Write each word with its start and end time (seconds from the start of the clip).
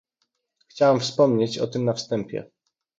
Chciałam 0.67 0.99
wspomnieć 0.99 1.57
o 1.59 1.67
tym 1.67 1.85
na 1.85 1.93
wstępie 1.93 2.49